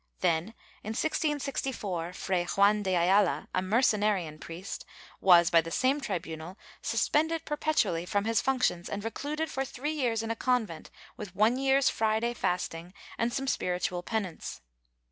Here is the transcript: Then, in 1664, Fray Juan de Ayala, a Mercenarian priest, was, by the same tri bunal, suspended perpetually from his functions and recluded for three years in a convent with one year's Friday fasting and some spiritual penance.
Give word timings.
Then, 0.21 0.55
in 0.83 0.95
1664, 0.97 2.13
Fray 2.13 2.45
Juan 2.45 2.81
de 2.81 2.95
Ayala, 2.95 3.47
a 3.53 3.61
Mercenarian 3.61 4.39
priest, 4.39 4.83
was, 5.19 5.51
by 5.51 5.61
the 5.61 5.69
same 5.69 6.01
tri 6.01 6.17
bunal, 6.17 6.55
suspended 6.81 7.45
perpetually 7.45 8.07
from 8.07 8.25
his 8.25 8.41
functions 8.41 8.89
and 8.89 9.03
recluded 9.03 9.51
for 9.51 9.63
three 9.63 9.93
years 9.93 10.23
in 10.23 10.31
a 10.31 10.35
convent 10.35 10.89
with 11.17 11.35
one 11.35 11.55
year's 11.55 11.91
Friday 11.91 12.33
fasting 12.33 12.95
and 13.19 13.31
some 13.31 13.45
spiritual 13.45 14.01
penance. 14.01 14.61